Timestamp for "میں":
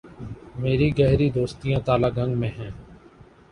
2.39-2.51